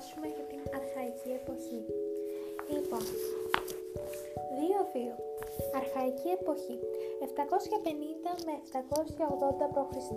[0.00, 1.80] διαβάσουμε για την αρχαϊκή εποχή.
[2.72, 3.04] Λοιπόν,
[4.56, 5.14] 2-2.
[5.80, 6.76] Αρχαϊκή εποχή
[7.26, 10.08] 750 με 780 π.Χ.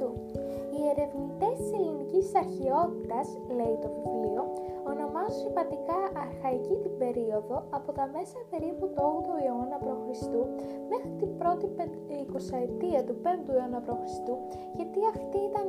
[0.73, 3.27] Οι ερευνητές της ελληνικής αρχαιότητας,
[3.57, 4.43] λέει το βιβλίο,
[5.23, 10.21] ονομάζουν συμπατικά αρχαϊκή την περίοδο από τα μέσα περίπου του 8ου αιώνα π.Χ.
[10.91, 14.01] μέχρι την πρώτη 20 ετία του 5ου αιώνα π.Χ.
[14.79, 15.65] γιατί αυτή ήταν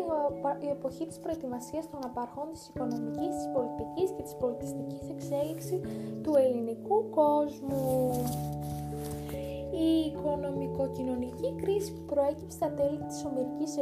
[0.66, 5.80] η εποχή της προετοιμασίας των απαρχών της οικονομικής, της πολιτικής και της πολιτιστικής εξέλιξης
[6.22, 7.82] του ελληνικού κόσμου.
[9.86, 13.72] Η οικονομικο-κοινωνική κρίση που προέκυψε στα τέλη της Ομυρικής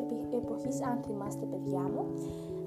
[0.40, 2.04] εποχής, αν θυμάστε παιδιά μου,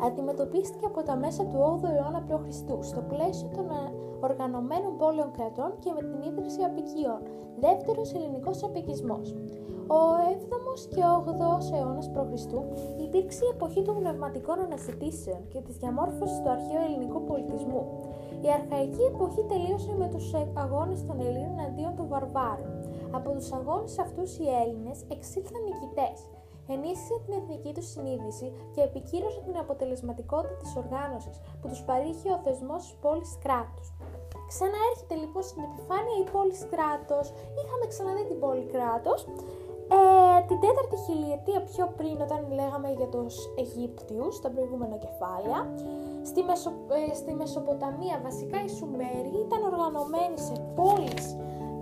[0.01, 2.53] αντιμετωπίστηκε από τα μέσα του 8ου αιώνα π.Χ.
[2.85, 7.19] στο πλαίσιο των ε, οργανωμένων πόλεων κρατών και με την ίδρυση απικίων.
[7.59, 9.35] Δεύτερος ελληνικός απικισμός.
[9.87, 10.01] Ο
[10.41, 12.43] 7ος και 8ος αιώνας π.Χ.
[13.05, 17.83] υπήρξε η εποχή των πνευματικών αναζητήσεων και της διαμόρφωσης του αρχαίου ελληνικού πολιτισμού.
[18.41, 22.71] Η αρχαϊκή εποχή τελείωσε με τους αγώνες των Ελλήνων αντίον των βαρβάρων.
[23.11, 26.17] Από τους αγώνες αυτούς οι Έλληνες εξήλθαν νικητές,
[26.73, 32.39] ενίσχυσε την εθνική τους συνείδηση και επικύρωσε την αποτελεσματικότητα της οργάνωσης που τους παρήχε ο
[32.45, 33.87] θεσμός της πόλης κράτους.
[34.51, 37.25] Ξαναέρχεται λοιπόν στην επιφάνεια η πόλη κράτος.
[37.59, 39.19] Είχαμε ξαναδεί την πόλη κράτος.
[39.95, 39.97] Ε,
[40.49, 45.59] την τέταρτη χιλιετία πιο πριν όταν λέγαμε για τους Αιγύπτιους, στα προηγούμενα κεφάλαια,
[46.29, 51.25] στη, Μεσο, ε, στη Μεσοποταμία βασικά οι Σουμέροι ήταν οργανωμένοι σε πόλεις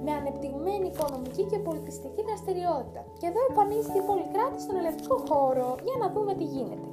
[0.05, 3.01] με ανεπτυγμένη οικονομική και πολιτιστική δραστηριότητα.
[3.19, 6.87] Και εδώ εμφανίζεται η πόλη κράτη στον ελευτικό χώρο για να δούμε τι γίνεται.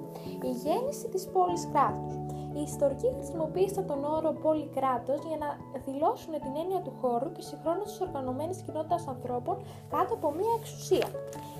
[0.50, 2.14] Η γέννηση της πόλης κράτους.
[2.56, 5.48] Οι ιστορικοί χρησιμοποίησαν τον όρο πόλη κράτο για να
[5.86, 9.56] δηλώσουν την έννοια του χώρου και συγχρόνως τη οργανωμένης κοινότητας ανθρώπων
[9.94, 11.08] κάτω από μία εξουσία.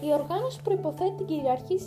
[0.07, 1.79] Η οργάνωση προποθέτει την κυριαρχία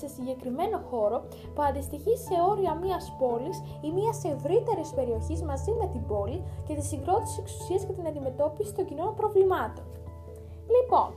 [0.00, 1.18] σε συγκεκριμένο χώρο
[1.54, 3.56] που αντιστοιχεί σε όρια μίας πόλης
[3.86, 8.72] ή μία ευρύτερης περιοχής μαζί με την πόλη και τη συγκρότηση εξουσίας και την αντιμετώπιση
[8.74, 9.84] των κοινών προβλημάτων.
[10.74, 11.08] Λοιπόν,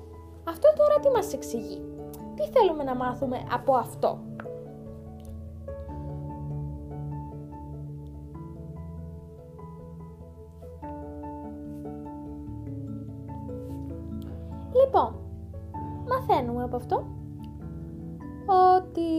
[0.54, 1.80] αυτό τώρα τι μας εξηγεί;
[2.36, 4.20] Τι θέλουμε να μάθουμε από αυτό;
[14.74, 15.16] Λοιπόν,
[16.08, 17.06] μαθαίνουμε από αυτό
[18.78, 19.10] ότι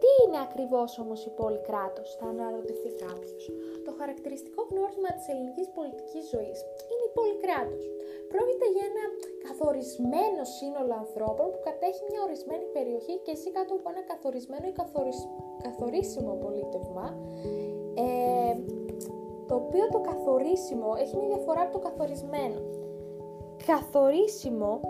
[0.00, 3.42] Τι είναι ακριβώς όμως η πόλη κράτος, θα αναρωτηθεί κάποιος.
[3.86, 6.58] Το χαρακτηριστικό γνώρισμα της ελληνικής πολιτικής ζωής
[6.90, 7.84] είναι η πόλη κράτος.
[8.32, 9.04] Πρόκειται για ένα
[9.54, 14.74] καθορισμένο σύνολο ανθρώπων που κατέχει μια ορισμένη περιοχή και ζει κάτω από ένα καθορισμένο ή
[15.62, 17.06] καθορίσιμο πολίτευμα,
[18.04, 18.52] ε,
[19.48, 22.60] το οποίο το καθορίσιμο έχει μια διαφορά από το καθορισμένο.
[23.66, 24.80] Καθορίσιμο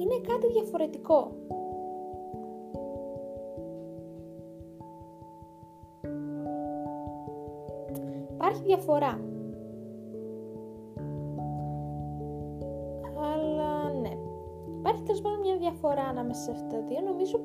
[0.00, 1.30] είναι κάτι διαφορετικό.
[8.32, 9.27] Υπάρχει διαφορά.
[16.08, 17.00] Ανάμεσα σε αυτά τα δύο.
[17.10, 17.36] Νομίζω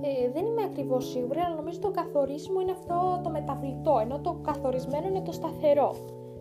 [0.00, 4.32] ε, δεν είμαι ακριβώς σίγουρη, αλλά νομίζω το καθορίσιμο είναι αυτό το μεταβλητό, ενώ το
[4.48, 5.90] καθορισμένο είναι το σταθερό.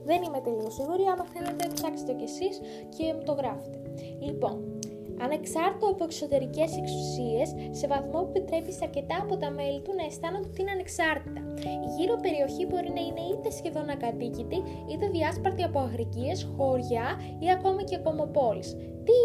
[0.04, 2.56] Δεν είμαι τελείως σίγουρη, άμα θέλετε ψάξτε κι εσείς
[2.96, 3.78] και μου το γράφετε.
[4.20, 4.56] Λοιπόν,
[5.26, 7.48] ανεξάρτητο από εξωτερικές εξουσίες,
[7.80, 11.42] σε βαθμό που επιτρέπει σε αρκετά από τα μέλη του να αισθάνονται ότι είναι ανεξάρτητα.
[11.86, 14.60] Η γύρω περιοχή μπορεί να είναι είτε σχεδόν ακατοίκητη,
[14.92, 17.08] είτε διάσπαρτη από αγρικίες, χωριά
[17.46, 18.64] ή ακόμη και κομοπόλει.
[19.08, 19.18] Τι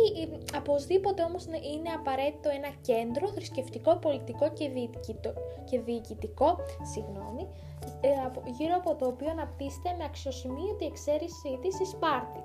[0.55, 5.33] οπωσδήποτε όμως είναι απαραίτητο ένα κέντρο θρησκευτικό, πολιτικό και, διοικητικό,
[5.65, 6.57] και διοικητικό
[6.93, 7.49] συγγνώμη,
[8.01, 8.11] ε,
[8.59, 12.43] γύρω από το οποίο αναπτύσσεται με αξιοσημείωτη εξαίρεση της η Σπάρτη.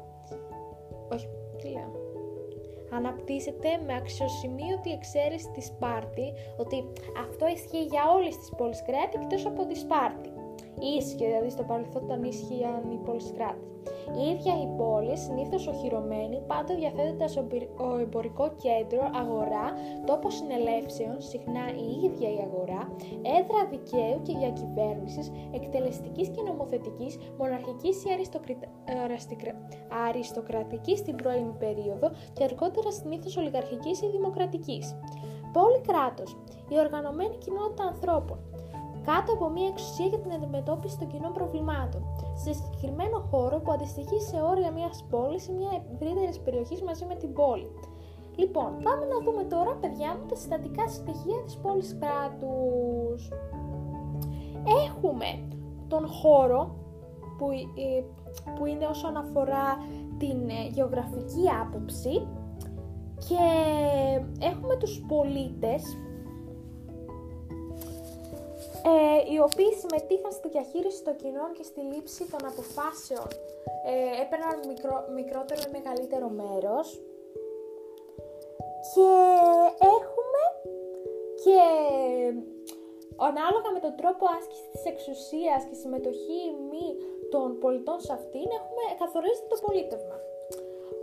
[1.13, 1.91] Όχι, τι λέω.
[2.93, 6.77] Αναπτύσσεται με αξιοσημείωτη εξαίρεση τη Σπάρτη, ότι
[7.25, 10.29] αυτό ισχύει για όλες τις πόλεις κράτη εκτός από τη Σπάρτη.
[10.79, 13.71] Ίσχυε δηλαδή στο παρελθόν όταν ίσχυαν οι πόλεις κράτη.
[14.19, 17.27] Η ίδια η πόλη, συνήθως οχυρωμένη, πάντα διαθέτοντα
[17.77, 19.73] ο εμπορικό κέντρο, αγορά,
[20.05, 22.95] τόπος συνελεύσεων, συχνά η ίδια η αγορά,
[23.37, 28.09] έδρα δικαίου και διακυβέρνησης, εκτελεστικής και νομοθετικής, μοναρχικής ή
[30.07, 34.95] αριστοκρατικής στην πρώιμη περίοδο και αργότερα συνήθως ολιγαρχικής ή δημοκρατικής.
[35.53, 36.37] Πόλη κράτος.
[36.69, 38.50] Η οργανωμένη κοινότητα ανθρώπων
[39.03, 42.01] κάτω από μια εξουσία για την αντιμετώπιση των κοινών προβλημάτων,
[42.33, 47.15] σε συγκεκριμένο χώρο που αντιστοιχεί σε όρια μιας πόλης ή μιας ευρύτερης περιοχής μαζί με
[47.15, 47.69] την πόλη.
[48.35, 53.29] Λοιπόν, πάμε να δούμε τώρα, παιδιά μου, τα συστατικά στοιχεία της πόλης κράτους.
[54.85, 55.47] Έχουμε
[55.87, 56.75] τον χώρο
[57.37, 57.47] που
[58.55, 59.77] που είναι όσον αφορά
[60.17, 62.27] την ε, γεωγραφική άποψη
[63.27, 63.43] και
[64.39, 65.97] έχουμε τους πολίτες
[68.89, 73.27] ε, οι οποίοι συμμετείχαν στη διαχείριση των κοινών και στη λήψη των αποφάσεων
[73.91, 76.87] ε, έπαιρναν μικρό, μικρότερο ή μεγαλύτερο μέρος
[78.93, 79.11] και
[79.95, 80.43] έχουμε
[81.43, 81.59] και
[83.29, 86.87] ανάλογα με τον τρόπο άσκησης της εξουσίας και συμμετοχή μη
[87.33, 90.17] των πολιτών σε αυτήν έχουμε καθορίσει το πολίτευμα.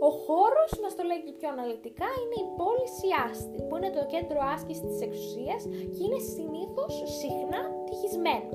[0.07, 4.39] Ο χώρος, να το λέγει πιο αναλυτικά, είναι η πόλη Σιάστη, που είναι το κέντρο
[4.55, 5.61] άσκησης της εξουσίας
[5.93, 8.53] και είναι συνήθως συχνά τυχισμένο.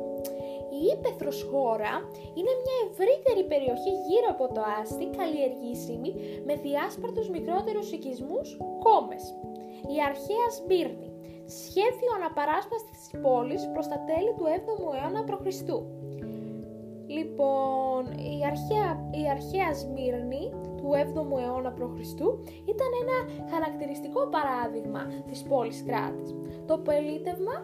[0.79, 1.93] Η ύπεθρος χώρα
[2.39, 6.13] είναι μια ευρύτερη περιοχή γύρω από το άστι, καλλιεργήσιμη,
[6.47, 8.49] με διάσπαρτους μικρότερους οικισμούς,
[8.87, 9.25] κόμες.
[9.95, 11.11] Η αρχαία Σμύρνη,
[11.61, 15.43] σχέδιο αναπαράσπασης της πόλης προς τα τέλη του 7ου αιώνα π.Χ.
[17.17, 18.03] Λοιπόν,
[18.35, 18.91] η αρχαία,
[19.23, 20.45] η αρχαία Σμύρνη
[20.85, 22.11] του 7ου αιώνα π.Χ.
[22.73, 23.17] ήταν ένα
[23.53, 26.29] χαρακτηριστικό παράδειγμα της πόλης κράτης.
[26.67, 27.55] Το πολίτευμα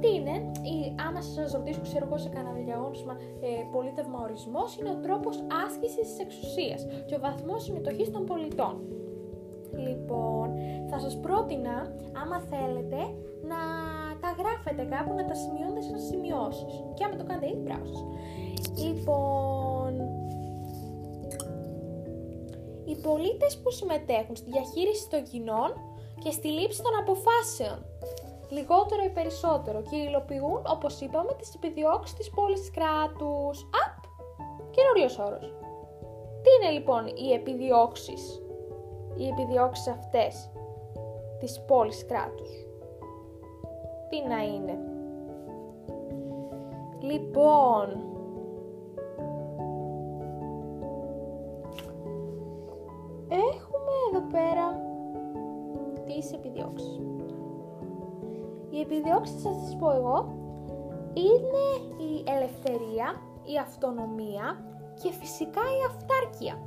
[0.00, 0.36] τι είναι,
[0.74, 0.76] ή,
[1.06, 6.06] άμα σας ρωτήσω, ξέρω εγώ σε κανένα διαγώνισμα, ε, πολίτευμα ορισμός, είναι ο τρόπος άσκησης
[6.08, 8.74] της εξουσίας και ο βαθμός συμμετοχής των πολιτών.
[9.86, 10.46] Λοιπόν,
[10.90, 11.76] θα σας πρότεινα,
[12.22, 12.98] άμα θέλετε,
[13.50, 13.60] να
[14.22, 16.72] τα γράφετε κάπου, να τα σημειώνετε σαν σημειώσεις.
[16.94, 17.88] Και άμα το κάνετε ήδη, μπράβο
[18.84, 19.77] Λοιπόν,
[22.88, 25.70] οι πολίτες που συμμετέχουν στη διαχείριση των κοινών
[26.22, 27.78] και στη λήψη των αποφάσεων,
[28.48, 33.56] λιγότερο ή περισσότερο, και υλοποιούν, όπως είπαμε, τις επιδιώξεις της πόλης κράτους.
[33.84, 33.96] Απ!
[34.70, 35.52] Καινούριος όρος.
[36.42, 38.42] Τι είναι λοιπόν οι επιδιώξεις,
[39.16, 40.50] οι επιδιώξεις αυτές
[41.38, 42.50] της πόλης κράτους;
[44.08, 44.78] Τι να είναι;
[47.00, 48.07] Λοιπόν,
[53.28, 54.66] έχουμε εδώ πέρα
[56.06, 57.00] τις επιδιώξεις.
[58.70, 60.18] Οι επιδιώξεις, θα σας πω εγώ,
[61.14, 61.66] είναι
[62.10, 63.08] η ελευθερία,
[63.44, 64.46] η αυτονομία
[65.02, 66.62] και φυσικά η αυτάρκεια.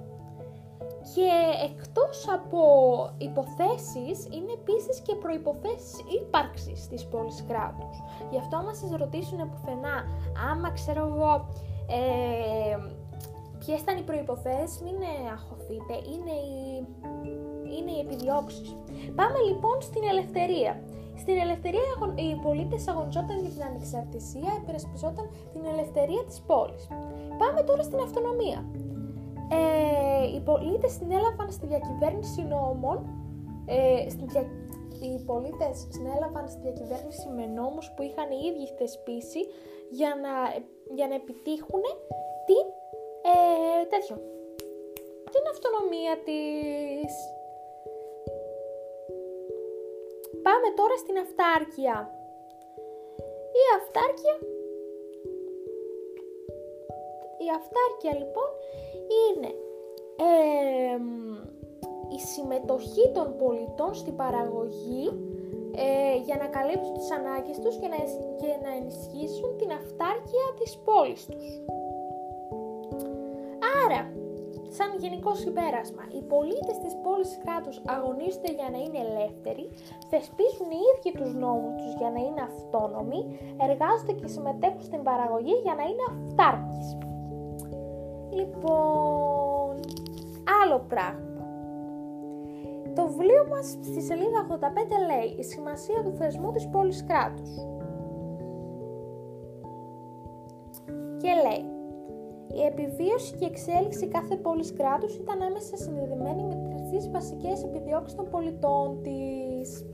[1.16, 1.30] Και
[1.70, 2.64] εκτός από
[3.18, 8.02] υποθέσεις, είναι επίσης και προϋποθέσεις ύπαρξης της πόλης κράτους.
[8.32, 10.06] Γι' αυτό άμα σας ρωτήσουν πουθενά,
[10.52, 11.46] άμα ξέρω εγώ,
[11.88, 12.78] ε,
[13.62, 14.98] ποιες ήταν οι προϋποθέσεις, μην
[15.38, 16.60] αχωθείτε, είναι οι,
[17.76, 18.70] είναι οι επιδιώξεις.
[19.20, 20.74] Πάμε λοιπόν στην ελευθερία.
[21.22, 26.84] Στην ελευθερία οι πολίτες αγωνιζόταν για την ανεξαρτησία, υπερασπιζόταν την ελευθερία της πόλης.
[27.42, 28.60] Πάμε τώρα στην αυτονομία.
[29.60, 32.98] Ε, οι πολίτες συνέλαβαν στη διακυβέρνηση νόμων,
[33.66, 34.28] ε, στην
[35.06, 39.42] οι πολίτες συνέλαβαν στη διακυβέρνηση με νόμους που είχαν οι ίδιοι θεσπίσει
[40.00, 40.34] για να,
[40.98, 41.84] για να επιτύχουν
[42.48, 42.66] την,
[43.30, 44.16] ε, τέτοιο,
[45.34, 47.14] την αυτονομία της;
[50.48, 51.98] Πάμε τώρα στην αυτάρκεια.
[53.62, 54.36] Η αυτάρκεια
[57.46, 58.50] η αυτάρκεια λοιπόν
[59.22, 59.52] είναι
[62.16, 65.06] η συμμετοχή των πολιτών στην παραγωγή
[65.76, 67.98] ε, για να καλύψουν τις ανάγκες τους και να,
[68.42, 71.48] και να ενισχύσουν την αυτάρκεια της πόλης τους.
[73.92, 74.14] Άρα,
[74.78, 79.66] σαν γενικός συμπέρασμα, οι πολίτες της πόλης κράτους αγωνίζονται για να είναι ελεύθεροι,
[80.12, 83.22] θεσπίζουν οι ίδιοι τους νόμους τους για να είναι αυτόνομοι,
[83.68, 86.88] εργάζονται και συμμετέχουν στην παραγωγή για να είναι αυτάρκης.
[88.40, 89.74] Λοιπόν,
[90.62, 91.30] άλλο πράγμα.
[92.96, 97.52] Το βιβλίο μας στη σελίδα 85 λέει «Η σημασία του θεσμού της πόλης κράτους».
[101.22, 101.81] Και λέει
[102.54, 108.30] «Η επιβίωση και εξέλιξη κάθε πόλης κράτους ήταν άμεσα συνδεδεμένη με τις βασικές επιδιώξεις των
[108.30, 109.86] πολιτών της»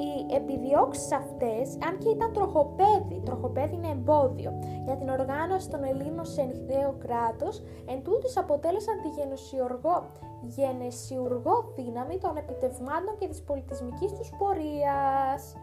[0.00, 6.24] οι επιδιώξεις αυτές, αν και ήταν τροχοπέδι, τροχοπέδι είναι εμπόδιο, για την οργάνωση των Ελλήνων
[6.24, 10.10] σε νέο κράτος, εν τούτης αποτέλεσαν τη γενεσιουργό,
[10.42, 15.56] γενεσιουργό δύναμη των επιτευγμάτων και της πολιτισμικής τους πορείας.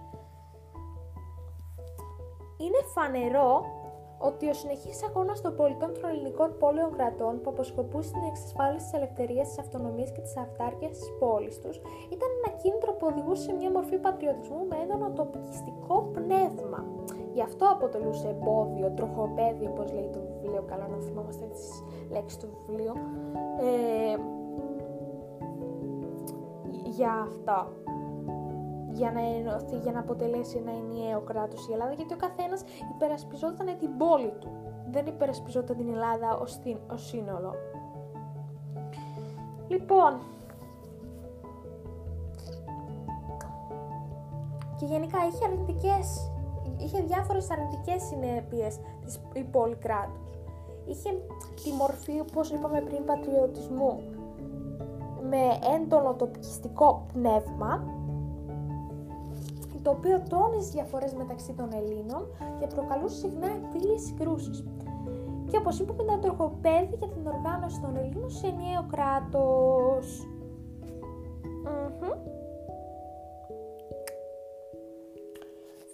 [2.58, 3.62] Είναι φανερό
[4.20, 8.94] ότι ο συνεχής αγώνας των πολιτών των ελληνικών πόλεων κρατών που αποσκοπούσε στην εξασφάλιση της
[8.94, 11.78] ελευθερίας, της αυτονομίας και της αυτάρκειας της πόλης τους
[12.16, 16.86] ήταν ένα κίνητρο που οδηγούσε σε μια μορφή πατριωτισμού με έντονο τοπικιστικό πνεύμα.
[17.34, 20.64] Γι' αυτό αποτελούσε εμπόδιο, τροχοπέδι, όπως λέει το βιβλίο.
[20.68, 22.94] Καλά να θυμάμαστε τις λέξεις του βιβλίου.
[23.60, 24.16] Ε,
[26.98, 27.72] για αυτά
[28.98, 32.62] για να ενωθεί, για να αποτελέσει ένα ενιαίο κράτος η Ελλάδα, γιατί ο καθένας
[32.96, 34.51] υπερασπιζόταν την πόλη του.
[34.92, 37.54] δεν υπερασπιζόταν την Ελλάδα ως, την, ως σύνολο.
[39.68, 40.20] Λοιπόν,
[44.77, 46.32] και γενικά είχε αρνητικές,
[46.77, 50.22] είχε διάφορες αρνητικές συνέπειες της η πόλη κράτους.
[50.86, 51.10] Είχε
[51.63, 54.01] τη μορφή, όπως είπαμε πριν, πατριωτισμού,
[55.30, 57.97] με έντονο τοπικιστικό πνεύμα,
[59.88, 62.24] το οποίο τόνιζε διαφορές μεταξύ των Ελλήνων
[62.60, 64.58] και προκαλούσε συχνά εμφύλιες συγκρούσεις.
[65.50, 70.06] Και όπως είπαμε ήταν τροχοπέδι για την οργάνωση των Ελλήνων σε ενιαίο κράτος.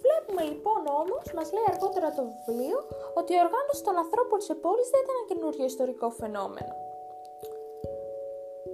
[0.02, 2.78] Βλέπουμε λοιπόν όμως, μας λέει αργότερα το βιβλίο,
[3.18, 6.72] ότι η οργάνωση των ανθρώπων σε πόλεις δεν ήταν ένα καινούριο ιστορικό φαινόμενο.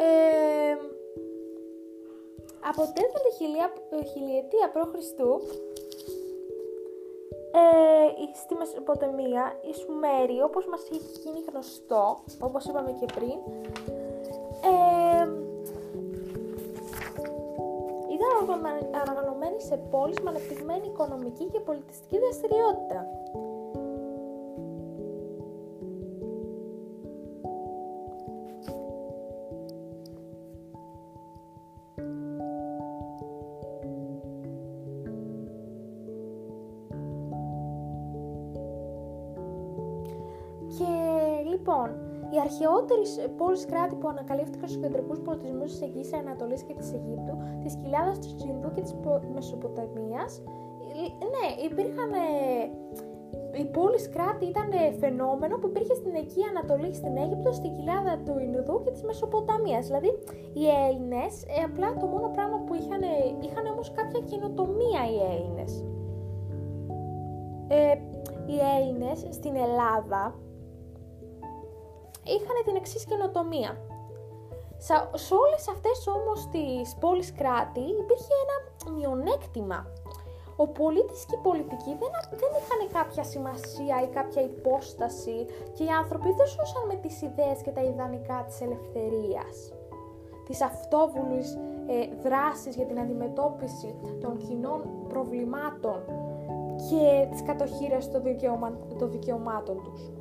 [0.08, 0.72] Ε,
[2.70, 3.30] από τέταρτη
[4.12, 4.94] χιλιετία π.Χ.
[7.52, 13.38] Ε, στη Μεσοποταμία, η Σουμέρη, όπως μας έχει γίνει γνωστό, όπως είπαμε και πριν,
[14.64, 15.28] ε,
[18.16, 23.06] ήταν οργανωμένη σε πόλεις με ανεπτυγμένη οικονομική και πολιτιστική δραστηριότητα.
[42.60, 43.02] Οι αρχαιότερε
[43.40, 48.18] πόλει κράτη που ανακαλύφθηκαν στους κεντρικούς πολιτισμούς της Αιγύης Ανατολής και της Αιγύπτου, της κοιλάδας
[48.18, 48.94] του Τσινδού και της
[49.34, 50.32] Μεσοποταμίας,
[51.00, 52.10] ε, ναι, υπήρχαν.
[52.12, 52.28] Ε,
[53.60, 54.70] οι πόλεις κράτη ήταν
[55.02, 59.86] φαινόμενο που υπήρχε στην Αιγύη Ανατολή, στην Αίγυπτο, στην κοιλάδα του Ινδού και της Μεσοποταμίας.
[59.86, 60.10] Δηλαδή,
[60.58, 63.02] οι Έλληνες, ε, απλά το μόνο πράγμα που είχαν,
[63.44, 65.72] είχαν όμως κάποια καινοτομία οι Έλληνες.
[67.68, 67.94] Ε,
[68.50, 70.22] οι Έλληνες στην Ελλάδα
[72.36, 73.72] είχαν την εξής καινοτομία.
[75.14, 78.56] Σε όλες αυτές όμως τις πόλεις κράτη υπήρχε ένα
[78.94, 79.86] μειονέκτημα.
[80.56, 85.88] Ο πολίτης και η πολιτική δεν, δεν είχαν κάποια σημασία ή κάποια υπόσταση και οι
[85.88, 89.72] άνθρωποι δεν ζούσαν με τις ιδέες και τα ιδανικά της ελευθερίας.
[90.46, 96.00] Της αυτόβουλης ε, δράσης για την αντιμετώπιση των κοινών προβλημάτων
[96.88, 98.78] και της κατοχήρας των, δικαιωμα...
[98.98, 100.19] των δικαιωμάτων τους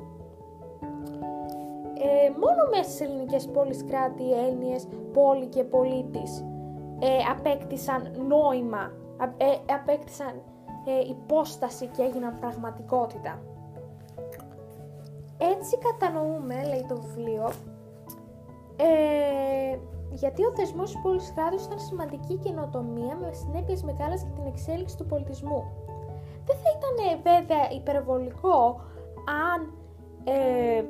[2.02, 6.44] ε, μόνο μέσα στις ελληνικές πόλεις κράτη έννοιες πόλη και πολίτης
[6.98, 8.92] ε, απέκτησαν νόημα,
[9.36, 10.42] ε, απέκτησαν
[10.84, 13.42] ε, υπόσταση και έγιναν πραγματικότητα.
[15.38, 17.50] Έτσι κατανοούμε, λέει το βιβλίο,
[18.76, 19.78] ε,
[20.10, 24.96] γιατί ο θεσμός της πόλης κράτους ήταν σημαντική καινοτομία με συνέπειες μεγάλες για την εξέλιξη
[24.96, 25.64] του πολιτισμού.
[26.44, 28.80] Δεν θα ήταν βέβαια υπερβολικό
[29.52, 29.72] αν
[30.24, 30.84] ε,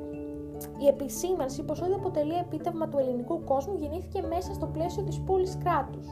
[0.65, 5.57] η επισήμανση πως ό,τι αποτελεί επίτευγμα του ελληνικού κόσμου γεννήθηκε μέσα στο πλαίσιο της πόλης
[5.57, 6.07] κράτους.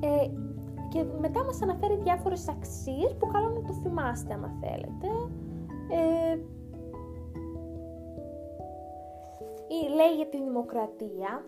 [0.00, 0.30] Ε,
[0.88, 5.06] και μετά μας αναφέρει διάφορες αξίες που καλό να το θυμάστε άμα θέλετε.
[5.90, 6.38] Ε,
[9.94, 11.44] λέει για την δημοκρατία,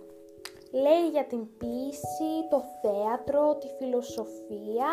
[0.72, 4.90] λέει για την ποίηση, το θέατρο, τη φιλοσοφία,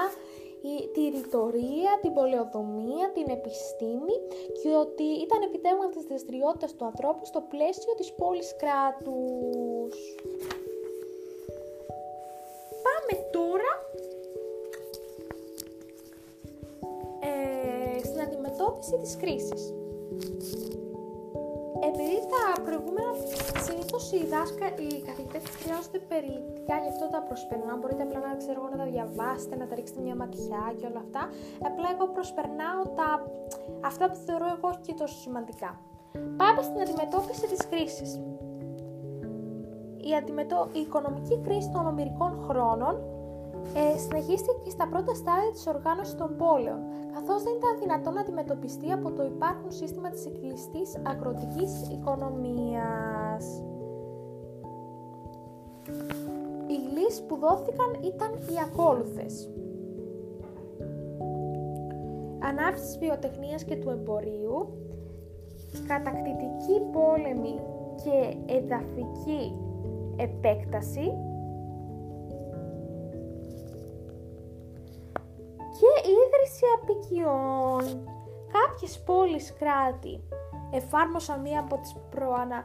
[0.94, 4.16] τη ρητορία, την πολεοδομία, την επιστήμη
[4.62, 9.96] και ότι ήταν επιτεύγμα της δραστηριότητας του ανθρώπου στο πλαίσιο της πόλης κράτους.
[12.86, 13.72] Πάμε τώρα
[17.20, 19.83] ε, στην αντιμετώπιση της κρίσης
[21.94, 23.12] επειδή τα προηγούμενα
[23.66, 27.78] συνήθως οι, δάσκα, οι καθηγητές χρειάζονται περιληπτικά, γι' αυτό τα προσπερνάω.
[27.80, 31.24] Μπορείτε απλά να, ξέρω, να τα διαβάσετε, να τα ρίξετε μια ματιά και όλα αυτά.
[31.70, 33.08] Απλά εγώ προσπερνάω τα,
[33.90, 35.72] αυτά που θεωρώ εγώ και τόσο σημαντικά.
[36.42, 38.12] Πάμε στην αντιμετώπιση της κρίσης.
[40.10, 40.58] Η, αντιμετω...
[40.80, 42.94] η οικονομική κρίση των ομερικών χρόνων
[43.76, 46.80] ε, συνεχίστηκε και στα πρώτα στάδια της οργάνωσης των πόλεων,
[47.14, 53.46] καθώς δεν ήταν δυνατόν να αντιμετωπιστεί από το υπάρχον σύστημα της εκκλειστής αγροτικής οικονομίας.
[56.68, 59.50] Οι λύσεις που δόθηκαν ήταν οι ακόλουθες.
[62.40, 64.68] Ανάπτυξη βιοτεχνίας και του εμπορίου,
[65.88, 67.56] κατακτητική πόλεμη
[68.04, 69.56] και εδαφική
[70.16, 71.14] επέκταση,
[76.64, 77.84] ίδρυση απικιών.
[78.58, 80.24] Κάποιες πόλεις κράτη
[80.72, 82.60] εφάρμοσαν μία από τις προανα...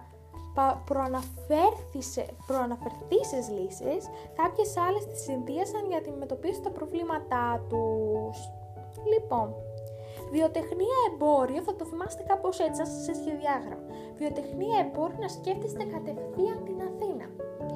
[2.46, 4.02] προαναφερθήσεις λύσεις,
[4.36, 8.36] κάποιες άλλες τις συνδύασαν για να αντιμετωπίσουν τα προβλήματά τους.
[9.12, 9.54] Λοιπόν,
[10.30, 13.86] βιοτεχνία εμπόριο, θα το θυμάστε κάπως έτσι, σε σχεδιάγραμμα.
[14.18, 17.26] Βιοτεχνία εμπόριο να σκέφτεστε κατευθείαν την Αθήνα.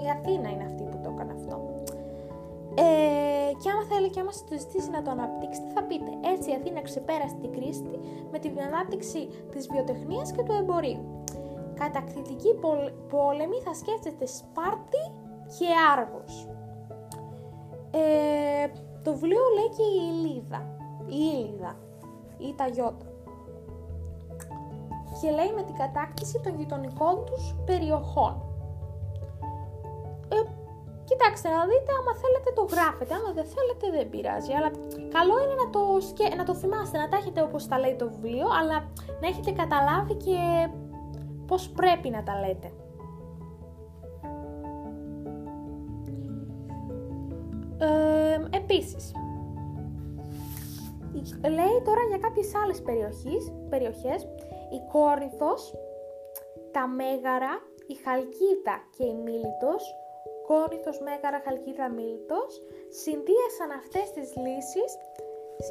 [0.04, 1.56] Η Αθήνα είναι αυτή που το έκανε αυτό.
[2.74, 6.50] Ε, και άμα θέλει και άμα σας το ζητήσει να το αναπτύξετε θα πείτε έτσι
[6.50, 8.00] η Αθήνα ξεπέρασε την κρίση
[8.32, 11.02] με την ανάπτυξη της βιοτεχνίας και του εμπορίου.
[11.75, 12.52] Κατακτητική
[13.09, 15.02] πόλεμη θα σκέφτεται Σπάρτη
[15.59, 16.49] και Άργος.
[17.90, 18.66] Ε,
[19.02, 20.61] το βιβλίο λέει και η Ηλίδα,
[21.06, 21.76] η Ήλιδα
[22.38, 23.06] ή τα Ιώτα.
[25.21, 28.42] Και λέει με την κατάκτηση των γειτονικών τους περιοχών.
[30.28, 30.37] Ε,
[31.04, 34.52] κοιτάξτε να δείτε, άμα θέλετε το γράφετε, άμα δεν θέλετε δεν πειράζει.
[34.59, 34.71] Αλλά
[35.16, 35.82] καλό είναι να το,
[36.37, 38.76] να το θυμάστε, να τα έχετε όπως τα λέει το βιβλίο, αλλά
[39.21, 40.38] να έχετε καταλάβει και
[41.47, 42.68] πώς πρέπει να τα λέτε.
[47.78, 49.12] Ε, επίσης,
[51.42, 54.23] λέει τώρα για κάποιες άλλες περιοχές, περιοχές
[54.76, 55.75] η Κόρινθος,
[56.71, 57.54] τα Μέγαρα,
[57.87, 59.82] η Χαλκίδα και η Μίλητος,
[60.46, 64.90] Κόρινθος, Μέγαρα, Χαλκίδα, Μίλητος, συνδύασαν αυτές τις λύσεις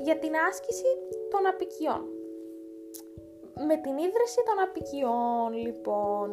[0.03, 0.89] για την άσκηση
[1.31, 2.03] των απικιών.
[3.67, 6.27] Με την ίδρυση των απικιών, λοιπόν.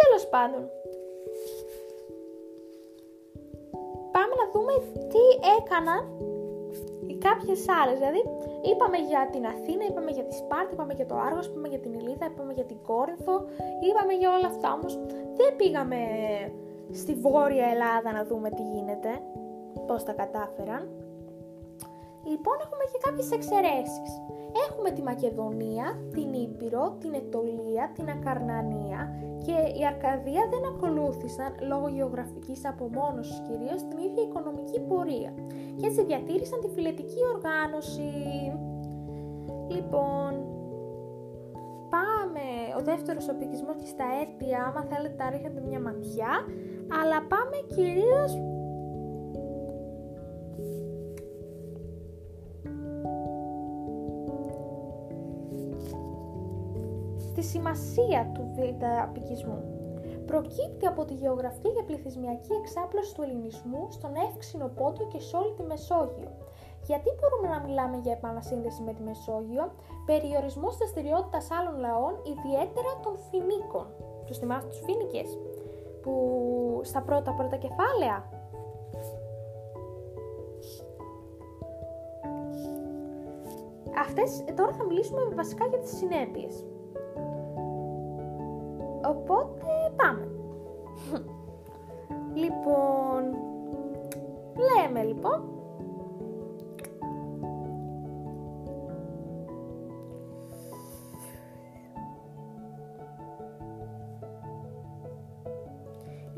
[0.00, 0.70] Τέλος πάντων,
[4.12, 4.74] πάμε να δούμε
[5.12, 5.24] τι
[5.58, 6.29] έκαναν
[7.10, 7.96] οι κάποιες άλλες.
[8.00, 8.20] Δηλαδή,
[8.70, 11.92] είπαμε για την Αθήνα, είπαμε για τη Σπάρτη, είπαμε για το Άργος, είπαμε για την
[11.98, 13.36] Ηλίδα, είπαμε για την Κόρινθο,
[13.88, 14.68] είπαμε για όλα αυτά.
[14.78, 14.92] Όμως,
[15.38, 15.98] δεν πήγαμε
[17.00, 19.10] στη Βόρεια Ελλάδα να δούμε τι γίνεται,
[19.86, 20.82] πώς τα κατάφεραν.
[22.30, 24.10] Λοιπόν, έχουμε και κάποιες εξαιρέσεις.
[24.68, 29.00] Έχουμε τη Μακεδονία, την Ήπειρο, την Ετωλία, την Ακαρνανία
[29.46, 35.32] και η Αρκαδία δεν ακολούθησαν λόγω γεωγραφικής απομόνωσης κυρίως την ίδια οικονομική πορεία
[35.76, 38.10] και έτσι διατήρησαν τη φιλετική οργάνωση.
[39.74, 40.32] Λοιπόν,
[41.94, 42.46] πάμε
[42.78, 46.32] ο δεύτερος οπικισμός και στα αίτια, άμα θέλετε τα ρίχνετε μια ματιά,
[47.00, 48.30] αλλά πάμε κυρίως
[57.52, 58.84] σημασία του β'
[60.26, 65.52] Προκύπτει από τη γεωγραφία και πληθυσμιακή εξάπλωση του ελληνισμού στον εύξηνο πόντο και σε όλη
[65.56, 66.30] τη Μεσόγειο.
[66.88, 69.72] Γιατί μπορούμε να μιλάμε για επανασύνδεση με τη Μεσόγειο,
[70.06, 73.86] περιορισμός τη δραστηριότητας άλλων λαών, ιδιαίτερα των Φινίκων.
[74.26, 75.22] Τους θυμάστε τους Φίνικε,
[76.02, 76.14] που
[76.84, 78.18] στα πρώτα πρώτα κεφάλαια;
[83.98, 86.64] Αυτές, τώρα θα μιλήσουμε βασικά για τις συνέπειες.
[89.04, 90.28] Οπότε πάμε.
[92.42, 93.36] λοιπόν,
[94.56, 95.59] λέμε λοιπόν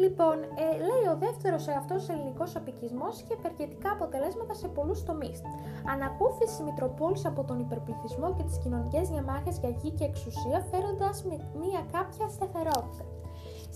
[0.03, 5.39] Λοιπόν, ε, λέει ο δεύτερος αυτό ελληνικός απικισμό είχε ευεργετικά αποτελέσματα σε πολλούς τομείς.
[5.93, 11.25] Ανακούφιση Μητροπόλης από τον υπερπληθυσμό και τις κοινωνικές διαμάχες για γη και εξουσία, φέροντας
[11.63, 13.05] μία κάποια σταθερότητα.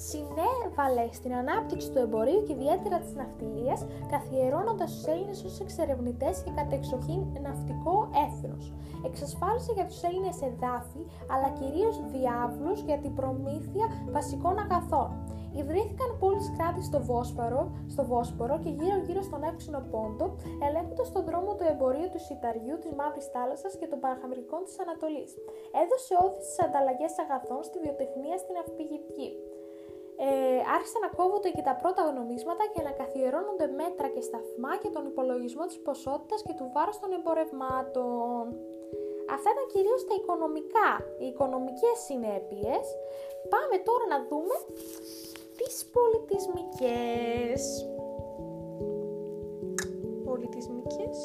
[0.09, 6.51] Συνέβαλε στην ανάπτυξη του εμπορίου και ιδιαίτερα της ναυτιλίας, καθιερώνοντας τους Έλληνες ως εξερευνητές και
[6.51, 8.65] κατεξοχήν ναυτικό έθνος.
[9.09, 13.87] Εξασφάλισε για τους Έλληνες εδάφη, αλλά κυρίως διάβλους για την προμήθεια
[14.17, 15.26] βασικών αγαθών.
[15.61, 20.27] Ιδρύθηκαν πόλει κράτης στο Βόσπορο, στο Βόσπορο και γύρω-γύρω στον εύξηνο πόντο,
[20.67, 25.31] ελέγχοντας τον δρόμο του εμπορίου του Σιταριού, της Μαύρης Θάλασσας και των Παραχαμρικών της Ανατολής.
[25.83, 29.31] Έδωσε όθηση στις ανταλλαγές αγαθών, στη βιοτεχνία, στην αυπηγητική.
[30.27, 34.91] Ε, άρχισαν να κόβονται και τα πρώτα νομίσματα και να καθιερώνονται μέτρα και σταθμά και
[34.97, 38.45] τον υπολογισμό της ποσότητας και του βάρους των εμπορευμάτων.
[39.35, 40.91] Αυτά ήταν κυρίως τα οικονομικά,
[41.21, 42.85] οι οικονομικές συνέπειες.
[43.53, 44.57] Πάμε τώρα να δούμε
[45.57, 47.87] τις πολιτισμικές.
[50.25, 51.25] Πολιτισμικές.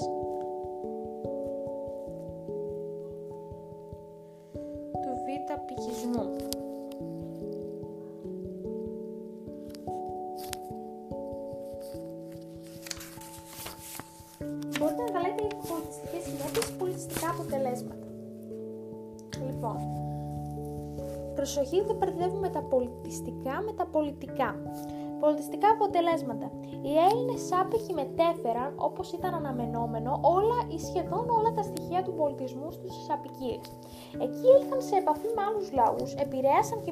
[5.02, 6.36] Του β' πηγισμού.
[21.72, 24.50] Προσοχή, δεν μπερδεύουμε τα πολιτιστικά με τα πολιτικά.
[25.24, 26.48] Πολιτιστικά αποτελέσματα.
[26.88, 32.72] Οι Έλληνες άπεχοι μετέφεραν, όπως ήταν αναμενόμενο, όλα ή σχεδόν όλα τα στοιχεία του πολιτισμού
[32.72, 33.66] στου απικίες.
[34.26, 36.92] Εκεί ήλθαν σε επαφή με άλλους λαούς, επηρέασαν και,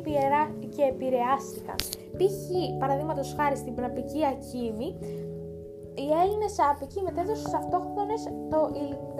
[0.75, 1.77] και επηρεάστηκαν.
[2.17, 2.41] Π.χ.
[2.81, 4.89] παραδείγματος χάρη στην Πναπική Ακίμη,
[6.03, 8.21] οι Έλληνες άπικοι μετέδωσαν στους αυτόχθονες
[8.53, 8.59] το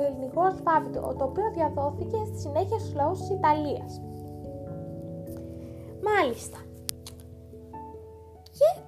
[0.07, 3.91] ελληνικό αλφάβητο, το οποίο διαδόθηκε στη συνέχεια στους λαούς της Ιταλίας.
[6.29, 6.57] Μάλιστα.
[8.51, 8.81] Και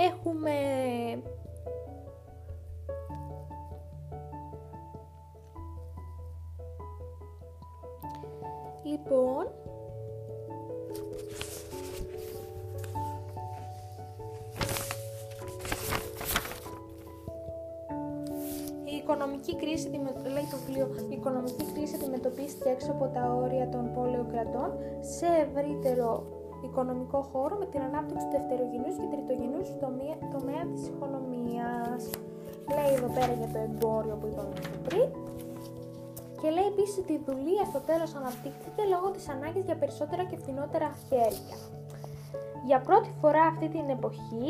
[0.00, 0.52] έχουμε
[8.84, 9.46] Λοιπόν,
[18.84, 23.92] η οικονομική κρίση, λέει το βιβλίο, η οικονομική κρίση αντιμετωπίστηκε έξω από τα όρια των
[23.94, 30.62] πόλεων κρατών σε ευρύτερο οικονομικό χώρο με την ανάπτυξη του δευτερογενούς και τριτογενούς τομέα, τομέα
[30.72, 32.02] της οικονομίας.
[32.76, 34.54] Λέει εδώ πέρα για το εμπόριο που είπαμε
[34.86, 35.06] πριν
[36.42, 40.36] και λέει επίσης ότι η δουλεία στο τέλος αναπτύχθηκε λόγω της ανάγκης για περισσότερα και
[40.42, 41.56] φθηνότερα χέρια.
[42.68, 44.48] Για πρώτη φορά αυτή την εποχή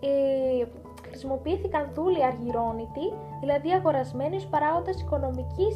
[0.00, 0.64] ε,
[1.08, 3.06] χρησιμοποιήθηκαν δούλοι αργυρώνητοι,
[3.40, 5.74] δηλαδή αγορασμένοι ως παράγοντας οικονομικής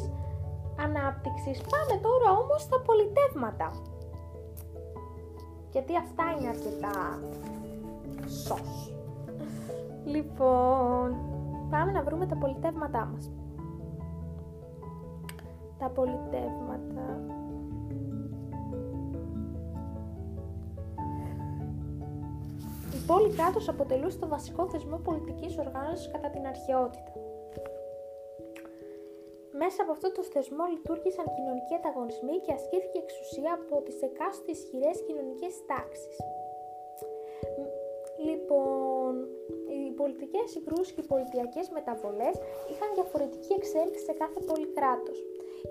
[0.85, 1.57] ανάπτυξης.
[1.73, 3.67] Πάμε τώρα όμως στα πολιτεύματα.
[5.77, 7.19] Γιατί αυτά είναι αρκετά
[8.25, 8.93] σως.
[10.05, 11.15] Λοιπόν,
[11.69, 13.31] πάμε να βρούμε τα πολιτεύματά μας
[15.79, 17.19] τα πολιτεύματα.
[22.93, 27.26] Η πόλη κράτος αποτελούσε το βασικό θεσμό πολιτικής οργάνωσης κατά την αρχαιότητα.
[29.61, 34.97] Μέσα από αυτό το θεσμό λειτουργήσαν κοινωνικοί ανταγωνισμοί και ασκήθηκε εξουσία από τις εκάστοτε ισχυρές
[35.07, 36.15] κοινωνικές τάξεις.
[38.27, 39.13] Λοιπόν,
[39.73, 42.35] οι πολιτικές συγκρούσεις και οι πολιτιακές μεταβολές
[42.71, 45.17] είχαν διαφορετική εξέλιξη σε κάθε πολυκράτος.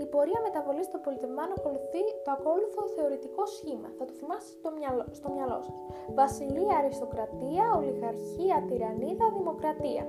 [0.02, 3.88] Η πορεία μεταβολής των πολιτευμάτων ακολουθεί το ακόλουθο θεωρητικό σχήμα.
[3.98, 5.78] Θα το θυμάστε στο μυαλό, στο μυαλό σας.
[6.20, 10.04] Βασιλεία, αριστοκρατία, ολιγαρχία, τυραννίδα, δημοκρατία.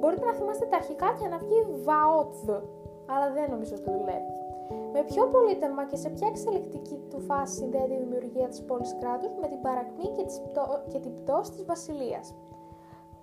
[0.00, 2.48] Μπορείτε να θυμάστε τα αρχικά και να βγει βαότδ,
[3.12, 4.34] αλλά δεν νομίζω ότι δουλεύει.
[4.92, 9.32] Με ποιο πολίτευμα και σε ποια εξελικτική του φάση συνδέεται η δημιουργία της πόλης κράτους
[9.40, 10.24] με την παρακμή και,
[10.92, 12.34] και την πτώση της βασιλείας.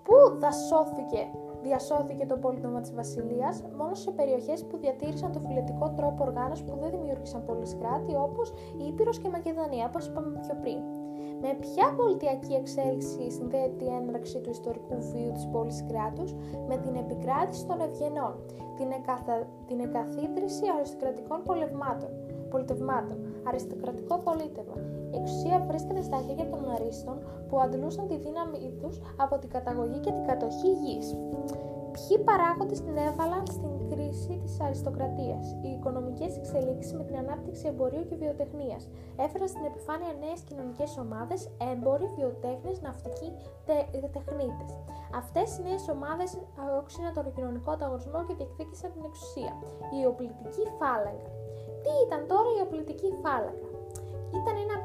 [0.03, 1.21] Πού δασώθηκε
[1.61, 6.77] διασώθηκε το πολίτευμα της Βασιλείας; Μόνο σε περιοχές που διατήρησαν το φιλετικό τρόπο οργάνωσης που
[6.79, 7.43] δεν δημιούργησαν
[7.79, 10.79] κράτη όπως η Ήπειρος και η Μακεδονία, όπως είπαμε πιο πριν.
[11.41, 16.33] Με ποια πολιτιακή εξέλιξη συνδέεται η έναρξη του ιστορικού βίου της πόλης κράτους
[16.69, 18.33] με την επικράτηση των ευγενών,
[18.77, 19.35] την, εκαθα...
[19.67, 22.09] την εκαθίδρυση αριστοκρατικών πολεμάτων,
[22.49, 24.77] πολιτευμάτων, αριστοκρατικό πολίτευμα.
[25.13, 29.99] Η εξουσία βρίσκεται στα χέρια των αρίστων που αντλούσαν τη δύναμή τους από την καταγωγή
[29.99, 31.07] και την κατοχή γης.
[31.97, 38.05] Ποιοι παράγοντες την έβαλαν στην κρίση της αριστοκρατίας, οι οικονομικές εξελίξεις με την ανάπτυξη εμπορίου
[38.09, 38.83] και βιοτεχνίας.
[39.23, 43.29] Έφεραν στην επιφάνεια νέες κοινωνικές ομάδες, έμποροι, βιοτέχνες, ναυτικοί,
[43.65, 43.77] τε,
[44.15, 44.71] τεχνίτες.
[45.21, 46.29] Αυτές οι νέες ομάδες
[46.79, 49.53] όξυναν τον κοινωνικό ανταγωνισμό και διεκδίκησαν την εξουσία.
[49.97, 51.29] Η οπλητική φάλαγγα.
[51.83, 53.67] Τι ήταν τώρα η οπλητική φάλαγγα;
[54.39, 54.75] Ήταν ένα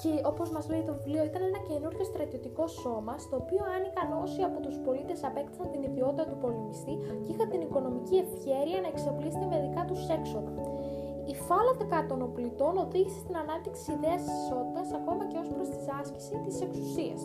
[0.00, 4.40] και όπως μας λέει το βιβλίο, ήταν ένα καινούριο στρατιωτικό σώμα, στο οποίο άνοικαν όσοι
[4.48, 9.44] από τους πολίτες απέκτησαν την ιδιότητα του πολεμιστή και είχαν την οικονομική ευχαίρεια να εξοπλίσουν
[9.52, 10.52] με δικά τους έξοδα.
[11.32, 15.80] Η φάλατα των οπλιτών οδήγησε στην ανάπτυξη ιδέας τη ισότητας ακόμα και ως προς τη
[16.00, 17.20] άσκηση της εξουσίας.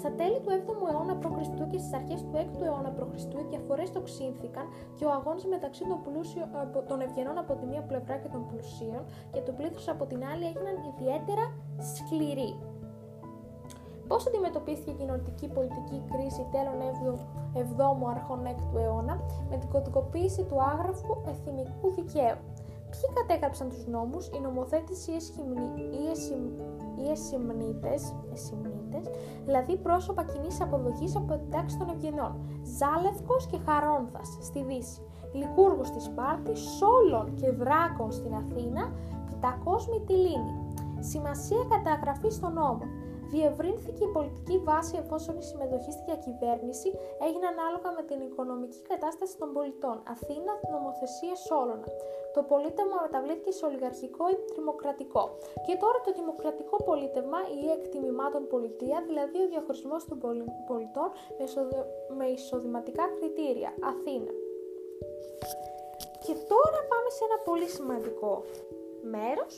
[0.00, 1.48] Στα τέλη του 7ου αιώνα π.Χ.
[1.70, 3.22] και στις αρχές του 6ου αιώνα π.Χ.
[3.40, 6.48] οι διαφορές τοξίνθηκαν και ο αγώνας μεταξύ των, πλούσιων,
[6.88, 10.44] των ευγενών από τη μία πλευρά και των πλουσίων και του πλήθους από την άλλη
[10.50, 11.44] έγιναν ιδιαίτερα
[11.92, 12.50] σκληροί.
[14.08, 16.78] Πώς αντιμετωπίστηκε η κοινωνική πολιτική κρίση τέλων
[17.54, 19.14] 7ου αρχών 6ου αιώνα
[19.50, 22.38] με την κωδικοποίηση του άγραφου εθνικού δικαίου;
[22.90, 25.12] Ποιοι κατέγραψαν τους νόμους, οι νομοθέτες ή
[26.98, 28.14] οι εσυμνήτες,
[29.44, 32.34] δηλαδή πρόσωπα κοινής αποδοχής από την τάξη των ευγενών,
[32.78, 35.00] Ζάλευκος και Χαρόνθας στη Δύση,
[35.32, 38.92] Λικούργος στη Σπάρτης, Σόλων και Δράκων στην Αθήνα,
[39.26, 40.54] Πιτακός Μυτιλίνη.
[41.00, 42.88] Σημασία καταγραφής των νόμων.
[43.32, 46.88] Διευρύνθηκε η πολιτική βάση εφόσον η συμμετοχή στη διακυβέρνηση
[47.26, 49.96] έγινε ανάλογα με την οικονομική κατάσταση των πολιτών.
[50.14, 51.88] Αθήνα, νομοθεσία Σόλωνα.
[52.34, 55.22] Το πολίτευμα μεταβλήθηκε σε ολιγαρχικό ή δημοκρατικό.
[55.66, 60.18] Και τώρα το δημοκρατικό πολίτευμα ή εκτιμημάτων πολιτεία, δηλαδή ο διαχωρισμός των
[60.70, 61.08] πολιτών
[62.18, 63.70] με εισοδηματικά κριτήρια.
[63.92, 64.32] Αθήνα.
[66.24, 68.32] Και τώρα πάμε σε ένα πολύ σημαντικό
[69.14, 69.52] μέρος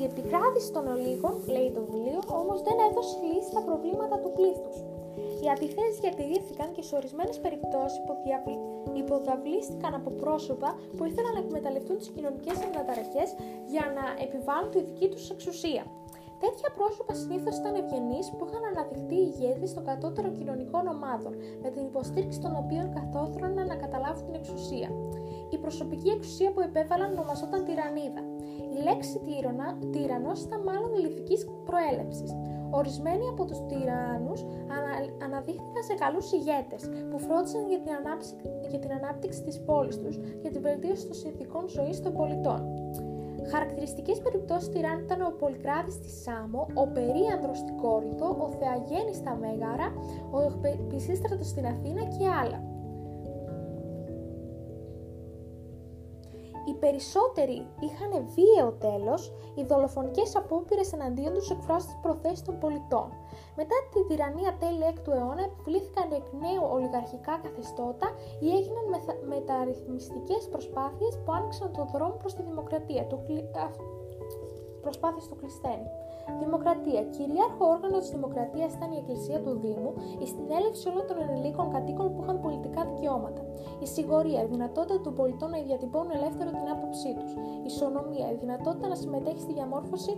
[0.00, 4.76] η επικράτηση των ολίγων, λέει το βιβλίο, όμως δεν έδωσε λύση στα προβλήματα του πλήθους.
[5.42, 8.00] Οι αντιθέσεις διατηρήθηκαν και σε ορισμένες περιπτώσεις
[9.02, 13.28] υποδαβλίστηκαν από πρόσωπα που ήθελαν να εκμεταλλευτούν τις κοινωνικές αναταραχές
[13.72, 15.84] για να επιβάλλουν τη δική τους εξουσία.
[16.44, 21.82] Τέτοια πρόσωπα συνήθως ήταν ευγενείς που είχαν αναδειχθεί ηγέτε των κατώτερων κοινωνικών ομάδων, με την
[21.90, 24.88] υποστήριξη των οποίων καθόθροναν να καταλάβουν την εξουσία.
[25.50, 28.22] Η προσωπική εξουσία που επέβαλαν ονομαζόταν τυραννίδα.
[28.74, 29.16] Η λέξη
[29.92, 31.36] τύρανος ήταν μάλλον ηλικική
[31.68, 32.30] προέλευσης.
[32.70, 34.40] Ορισμένοι από τους τυράννους
[34.74, 34.92] ανα,
[35.24, 38.34] αναδείχθηκαν σε καλούς ηγέτες που φρόντισαν για την, ανάπτυξη,
[38.70, 42.60] για την ανάπτυξη της πόλης τους και την βελτίωση των συνθηκών ζωής των πολιτών.
[43.50, 49.34] Χαρακτηριστικές περιπτώσεις τυράννου ήταν ο Πολυκράτης στη Σάμο, ο Περίανδρος στην Κόρυθο, ο Θεαγέννης στα
[49.42, 49.88] Μέγαρα,
[50.30, 50.38] ο
[50.88, 52.71] Πισίστρατος στην Αθήνα και άλλα.
[56.84, 59.22] Περισσότεροι είχαν βίαιο τέλος,
[59.54, 63.08] οι δολοφονικές απόπειρες εναντίον τους εκφράζουν τι προθέσεις των πολιτών.
[63.60, 68.08] Μετά τη τυραννία τέλη 6ου αιώνα επιβλήθηκαν εκ νέου ολιγαρχικά καθεστώτα
[68.44, 68.86] ή έγιναν
[69.34, 73.02] μεταρρυθμιστικές προσπάθειες που άνοιξαν τον δρόμο προς τη δημοκρατία.
[73.06, 73.18] Του...
[74.84, 75.88] Προσπάθειες του Κλειστένη.
[76.44, 77.02] Δημοκρατία.
[77.16, 79.90] Κυρίαρχο όργανο της Δημοκρατίας ήταν η Εκκλησία του Δήμου,
[80.24, 83.42] η συνέλευση όλων των ενηλίκων κατοίκων που είχαν πολιτικά δικαιώματα.
[83.84, 87.32] Η σιγορία, η δυνατότητα των πολιτών να διατυπώνουν ελεύθερο την άποψή τους.
[87.32, 90.12] Η ισονομία, η δυνατότητα να συμμετέχει στη διαμόρφωση,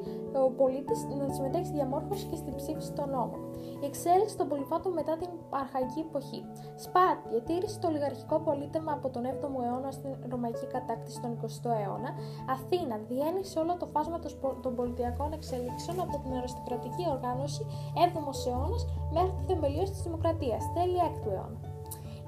[0.47, 3.40] ο πολίτης, να συμμετέχει στη διαμόρφωση και στην ψήφιση των νόμων.
[3.83, 6.40] Η εξέλιξη των πολυφάτων μετά την αρχαϊκή εποχή.
[6.85, 12.11] Σπάτ, διατήρηση του ολιγαρχικό πολίτευμα από τον 7ο αιώνα στην ρωμαϊκή κατάκτηση τον 20ο αιώνα.
[12.55, 14.18] Αθήνα, διένυση όλο το φάσμα
[14.62, 17.62] των πολιτιακών εξελίξεων από την αριστοκρατική οργάνωση
[18.09, 21.59] 7ο αιώνας μέχρι τη θεμελίωση της δημοκρατίας, τέλη 6ου αιώνα.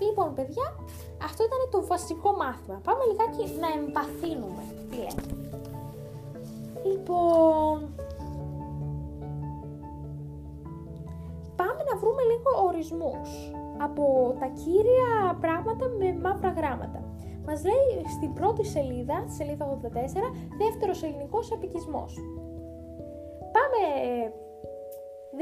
[0.07, 0.67] Λοιπόν, παιδιά,
[1.29, 2.79] αυτό ήταν το βασικό μάθημα.
[2.87, 4.63] Πάμε λιγάκι να εμπαθύνουμε.
[12.07, 13.29] Βρούμε λίγο ορισμούς
[13.87, 17.01] από τα κύρια πράγματα με μαύρα γράμματα.
[17.47, 19.79] Μας λέει στην πρώτη σελίδα, σελίδα 84,
[20.63, 22.11] δεύτερος ελληνικός απικισμός.
[23.55, 23.81] Πάμε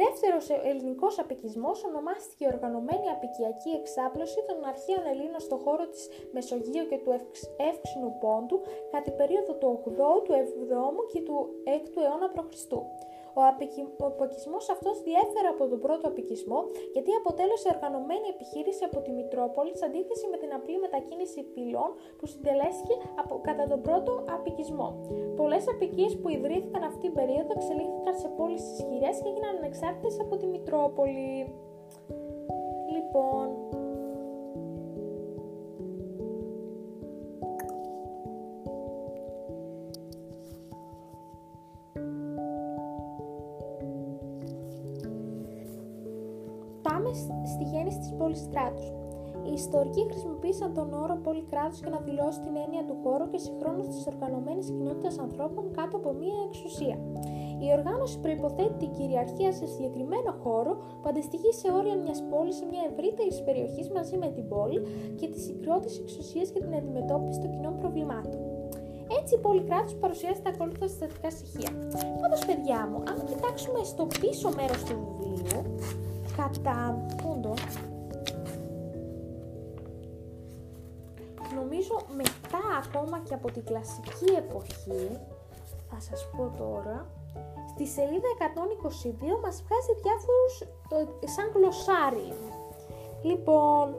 [0.03, 6.98] Δεύτερος ελληνικός απικισμός ονομάστηκε Οργανωμένη Απικιακή Εξάπλωση των αρχαίων Ελλήνων στον χώρο της Μεσογείου και
[7.05, 7.12] του
[7.70, 8.57] Εύξηνου Πόντου
[8.90, 11.37] κατά την περίοδο του 8ου, του 7ου και του
[11.79, 12.48] 6ου αιώνα π.Χ.
[13.38, 13.40] Ο
[14.23, 16.61] απικισμό αυτός διέφερε από τον πρώτο απικισμό
[16.94, 22.27] γιατί αποτέλεσε οργανωμένη επιχείρηση από τη Μητρόπολη σε αντίθεση με την απλή μετακίνηση φυλών που
[22.33, 24.88] συντελέστηκε από, κατά τον πρώτο απικισμό.
[25.40, 30.35] Πολλές απικίες που ιδρύθηκαν αυτή την περίοδο εξελίχθηκαν σε πόλεις ισχυρές και έγιναν ανεξάρτητες από
[30.37, 31.29] τη Μητρόπολη.
[32.94, 33.47] Λοιπόν,
[49.64, 53.87] ιστορικοί χρησιμοποίησαν τον όρο πόλη κράτους για να δηλώσει την έννοια του χώρου και συγχρόνως
[53.92, 56.96] της οργανωμένης κοινότητας ανθρώπων κάτω από μία εξουσία.
[57.64, 62.64] Η οργάνωση προϋποθέτει την κυριαρχία σε συγκεκριμένο χώρο που αντιστοιχεί σε όρια μιας πόλης σε
[62.70, 64.79] μια ευρύτερη περιοχής μαζί με την πόλη
[65.18, 68.40] και τη συγκρότηση εξουσίας για την αντιμετώπιση των κοινών προβλημάτων.
[69.18, 71.70] Έτσι, η πόλη κράτου παρουσιάζει τα ακόλουθα συστατικά στοιχεία.
[72.20, 75.62] Πάντως, παιδιά μου, αν κοιτάξουμε στο πίσω μέρος του βιβλίου,
[76.38, 76.79] κατά
[77.16, 77.34] πούντο
[82.82, 85.18] ακόμα και από την κλασική εποχή
[85.90, 87.06] θα σας πω τώρα
[87.72, 90.54] στη σελίδα 122 μας βγάζει διάφορους
[91.22, 92.32] ε, σαν γλωσσάρι
[93.22, 93.96] λοιπόν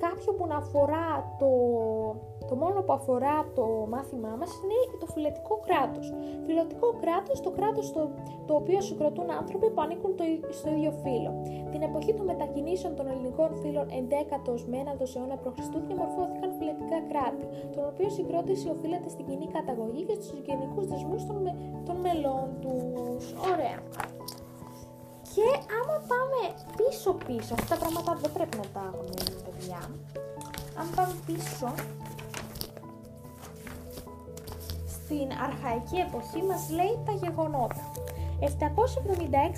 [0.00, 1.50] κάποιο που να αφορά το
[2.52, 3.64] το μόνο που αφορά το
[3.94, 6.06] μάθημά μας είναι το φιλετικό κράτος.
[6.46, 8.02] Φιλετικό κράτος, το κράτος το,
[8.46, 10.24] το οποίο συγκροτούν άνθρωποι που ανήκουν το,
[10.58, 11.30] στο ίδιο φύλλο.
[11.72, 15.56] Την εποχή των μετακινήσεων των ελληνικών φύλων 11ο με 1ο αιώνα π.Χ.
[15.86, 17.44] διαμορφώθηκαν φιλετικά κράτη,
[17.74, 21.52] τον οποίο συγκρότηση οφείλεται στην κοινή καταγωγή και στους γενικούς δεσμούς των, με,
[21.86, 23.22] των μελών τους.
[23.52, 23.78] Ωραία.
[25.34, 25.46] Και
[25.78, 26.40] άμα πάμε
[26.78, 29.80] πίσω-πίσω, αυτά τα πράγματα δεν πρέπει να τα αγνοούμε, παιδιά.
[30.80, 31.68] Αν πάμε πίσω,
[34.94, 37.84] στην αρχαϊκή εποχή μας λέει τα γεγονότα.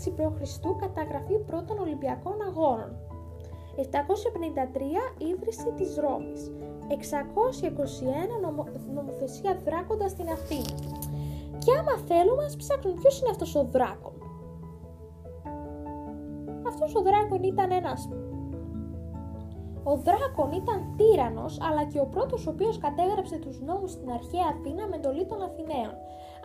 [0.04, 0.40] 776 π.Χ.
[0.84, 2.90] καταγραφή πρώτων Ολυμπιακών Αγώνων.
[3.76, 3.82] 753
[5.18, 6.50] ίδρυση της Ρώμης.
[6.88, 10.74] 621 νομο, νομοθεσία δράκοντας στην Αθήνα.
[11.58, 14.12] Και άμα θέλουμε να ψάχνουν ποιος είναι αυτός ο δράκον.
[16.66, 18.08] Αυτός ο δράκον ήταν ένας
[19.84, 24.46] ο Δράκον ήταν τύρανος, αλλά και ο πρώτος ο οποίος κατέγραψε τους νόμους στην αρχαία
[24.54, 25.94] Αθήνα με εντολή των Αθηναίων.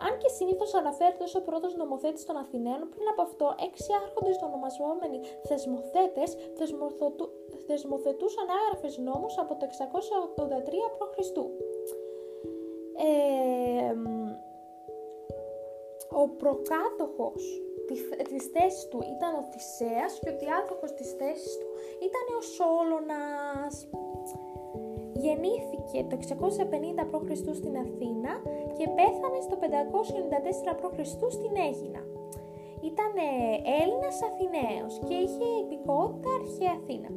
[0.06, 4.38] Αν και συνήθως αναφέρεται ως ο πρώτος νομοθέτης των Αθηναίων, πριν από αυτό, έξι άρχοντες
[4.42, 6.30] ονομαζόμενοι θεσμοθέτες
[7.66, 11.18] θεσμοθετούσαν άγραφες νόμους από το 683 π.Χ.
[13.02, 13.94] Ε,
[16.12, 17.62] ο προκάτοχος
[18.28, 21.68] της θέσης του ήταν ο Θησέας και ο διάδοχος της θέσης του
[22.08, 23.88] ήταν ο Σόλωνας.
[25.24, 26.14] Γεννήθηκε το
[27.00, 27.30] 650 π.Χ.
[27.60, 28.32] στην Αθήνα
[28.76, 29.56] και πέθανε στο
[30.72, 30.98] 594 π.Χ.
[31.36, 32.02] στην Αίγινα.
[32.90, 33.12] Ήταν
[33.80, 37.10] Έλληνας Αθηναίος και είχε υπηκότητα αρχαία Αθήνα.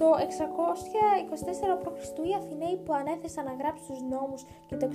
[0.00, 2.02] Το 624 π.Χ.
[2.28, 4.92] οι Αθηναίοι που ανέθεσαν να γράψουν τους νόμους και το 621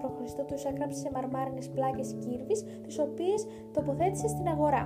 [0.00, 0.44] π.Χ.
[0.48, 4.84] τους έγραψε σε μαρμάρινες πλάκες κύρβης, τις οποίες τοποθέτησε στην αγορά.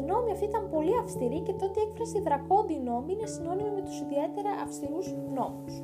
[0.00, 3.82] Οι νόμοι αυτοί ήταν πολύ αυστηροί και τότε η έκφραση δρακόντι νόμοι είναι συνώνυμη με
[3.82, 5.74] τους ιδιαίτερα αυστηρούς νόμους.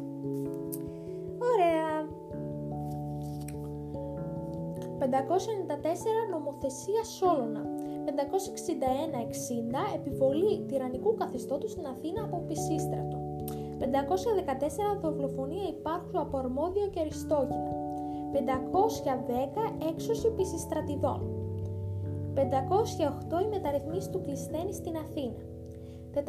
[1.52, 1.90] Ωραία.
[4.98, 5.04] 594
[6.30, 7.62] νομοθεσία Σόλωνα.
[8.06, 8.10] 561-60
[9.94, 13.18] επιβολή τυραννικού καθεστώτος στην Αθήνα από Πισίστρατο.
[13.78, 17.72] 514 δολοφονία υπάρχου από Αρμόδιο και Αριστόγυνα.
[18.32, 21.35] 510 έξωση πισιστρατιδών.
[22.36, 25.42] 508 η μεταρρυθμίση του Κλεισθένη στην Αθήνα.
[26.14, 26.20] 499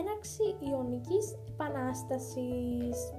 [0.00, 3.12] έναρξη Ιωνικής Επανάστασης.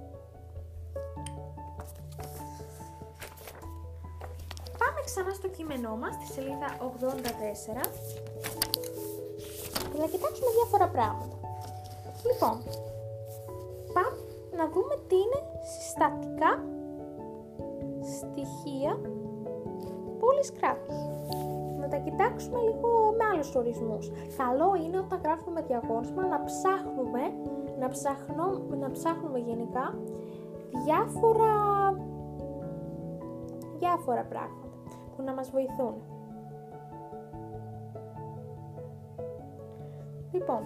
[5.16, 7.84] ξανά στο κείμενό μας, στη σελίδα 84,
[9.94, 11.38] για να κοιτάξουμε διάφορα πράγματα.
[12.26, 12.56] Λοιπόν,
[13.94, 14.18] πάμε
[14.58, 15.40] να δούμε τι είναι
[15.74, 16.52] συστατικά
[18.18, 19.00] στοιχεία
[20.20, 21.53] πόλης κράτους.
[21.94, 24.12] Να τα κοιτάξουμε λίγο με άλλους ορισμούς.
[24.38, 27.22] Καλό είναι όταν γράφουμε με διαγώνισμα να ψάχνουμε,
[27.80, 28.48] να, ψαχνώ,
[28.80, 29.96] να ψάχνουμε γενικά
[30.86, 31.54] διάφορα,
[33.80, 34.68] διάφορα πράγματα
[35.16, 35.94] που να μας βοηθούν.
[40.32, 40.62] Λοιπόν,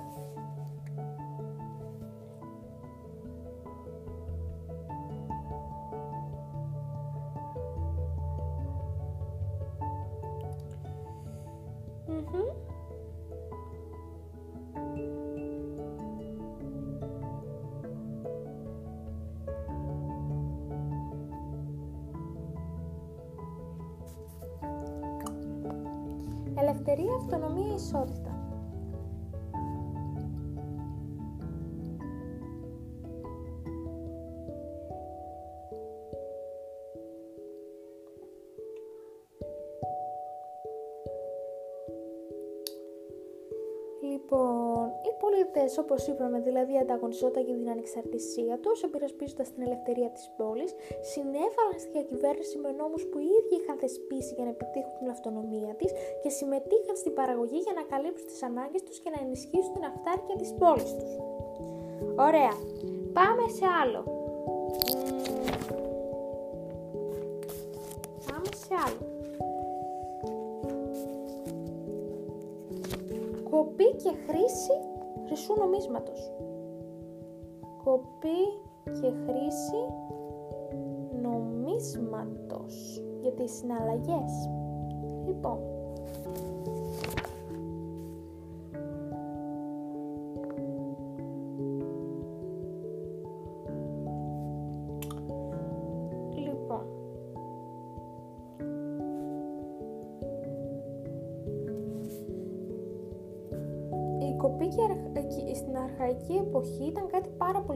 [45.84, 50.72] όπως είπαμε, δηλαδή ανταγωνιζόταν για την ανεξαρτησία τους, επειρασπίζοντα την ελευθερία της πόλης,
[51.12, 55.72] συνέβαλαν στη διακυβέρνηση με νόμους που οι ίδιοι είχαν θεσπίσει για να επιτύχουν την αυτονομία
[55.80, 59.86] της και συμμετείχαν στην παραγωγή για να καλύψουν τις ανάγκες τους και να ενισχύσουν την
[59.92, 61.12] αυτάρκεια της πόλης τους.
[62.28, 62.54] Ωραία.
[63.18, 64.02] Πάμε σε άλλο.
[68.28, 69.02] Πάμε σε άλλο.
[73.50, 74.87] Κοπή και χρήση
[75.28, 76.32] χρυσού νομίσματος.
[77.84, 78.42] Κοπή
[78.84, 79.82] και χρήση
[81.22, 84.50] νομίσματος για τις συναλλαγές.
[85.26, 85.60] Λοιπόν,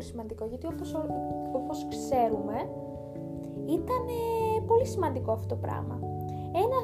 [0.02, 0.96] πολύ σημαντικό γιατί όπως,
[1.54, 2.58] όπως ξέρουμε
[3.78, 4.04] ήταν
[4.68, 6.00] πολύ σημαντικό αυτό το πράγμα.
[6.66, 6.80] Ένα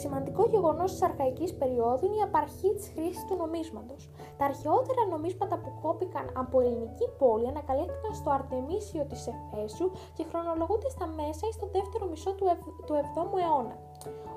[0.00, 4.10] σημαντικό γεγονός της αρχαϊκής περίοδου είναι η απαρχή της χρήσης του νομίσματος.
[4.38, 10.90] Τα αρχαιότερα νομίσματα που κόπηκαν από ελληνική πόλη ανακαλύφθηκαν στο Αρτεμίσιο της Εφέσου και χρονολογούνται
[10.96, 12.46] στα μέσα ή στο δεύτερο μισό του,
[12.86, 13.76] του 7ου αιώνα.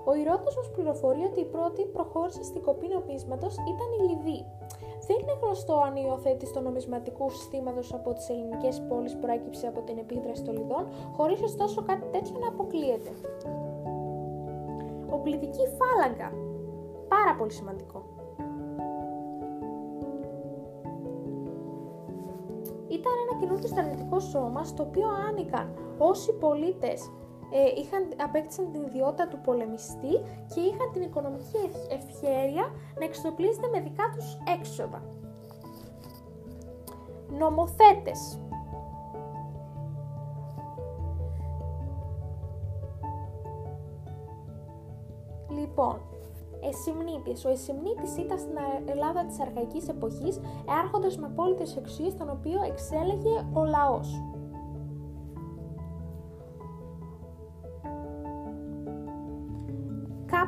[0.09, 4.45] Ο Ηρώτος μας πληροφορεί ότι η πρώτη προχώρησε στην κοπή νομίσματος ήταν η Λιβύη.
[5.07, 9.81] Δεν είναι γνωστό αν η υιοθέτηση του νομισματικού συστήματος από τις ελληνικές πόλεις προέκυψε από
[9.81, 13.09] την επίδραση των Λιδών, χωρίς ωστόσο κάτι τέτοιο να αποκλείεται.
[15.09, 16.31] Οπλητική φάλαγγα.
[17.07, 18.03] Πάρα πολύ σημαντικό.
[22.87, 27.11] Ήταν ένα καινούργιο στρατιωτικό σώμα στο οποίο άνοικαν όσοι πολίτες
[27.57, 30.13] ε, είχαν, απέκτησαν την ιδιότητα του πολεμιστή
[30.53, 35.01] και είχαν την οικονομική ευχέρεια να εξοπλίζονται με δικά τους έξοδα.
[37.39, 38.39] Νομοθέτες
[45.49, 46.01] Λοιπόν,
[46.61, 47.45] Εσυμνήτης.
[47.45, 50.39] Ο Εσυμνήτης ήταν στην Ελλάδα της αρχαϊκής εποχής
[50.83, 54.21] άρχοντας με απόλυτες εξουσίες τον οποίο εξέλεγε ο λαός.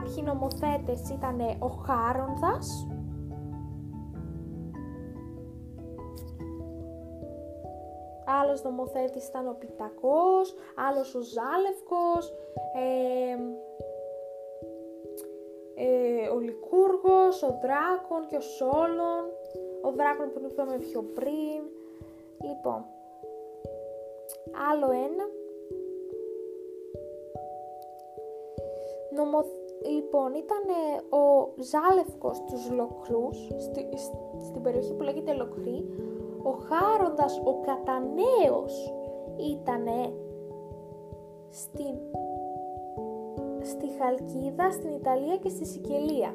[0.08, 2.88] Κάποιοι νομοθέτες ήταν ο Χάρονδας,
[8.42, 12.34] άλλος νομοθέτης ήταν ο Πιτακός, άλλος ο Ζάλευκος,
[12.76, 13.38] ε,
[15.76, 19.24] ε, ο Λικούργος, ο Δράκον και ο Σόλων,
[19.82, 21.62] ο Δράκον που είπαμε πιο πριν.
[22.42, 22.86] Λοιπόν,
[24.70, 25.26] άλλο ένα.
[29.16, 29.67] Νομο...
[29.86, 30.64] Λοιπόν, ήταν
[31.10, 33.88] ο Ζάλευκος τους Λοκρούς, στη,
[34.44, 35.86] στην περιοχή που λέγεται Λοκρή,
[36.44, 38.94] ο Χάροντας ο Κατανέος
[39.38, 40.14] ήτανε
[41.50, 41.96] στην,
[43.62, 46.34] στη Χαλκίδα, στην Ιταλία και στη Σικελία.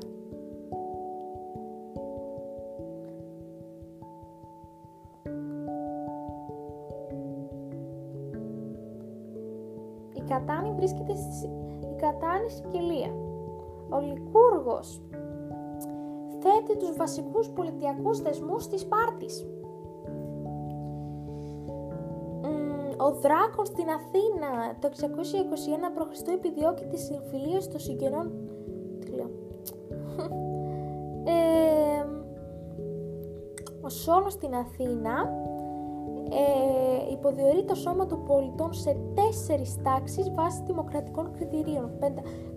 [10.15, 11.51] Η Κατάνη βρίσκεται στη
[11.83, 13.32] η Κατάνη Σικελία.
[13.93, 15.01] Ο Λικούργος
[16.41, 19.47] θέτει τους βασικούς πολιτιακούς θεσμούς της Σπάρτης.
[22.97, 25.01] Ο Δράκων στην Αθήνα το 621
[25.95, 26.33] π.Χ.
[26.33, 28.33] επιδιώκει τη συμφιλίωση των συγγενών.
[29.05, 29.31] Τι λέω.
[31.25, 32.05] Ε,
[33.81, 35.33] ο Σόλος στην Αθήνα
[36.31, 41.91] ε, υποδιορεί το σώμα των πολιτών σε τέσσερις τάξεις βάσει δημοκρατικών κριτηρίων.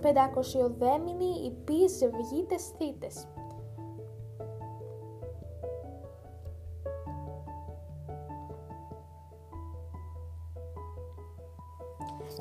[0.01, 3.27] Πεντακοσιοδέμινοι, υπείς, ζευγίτες, θήτες.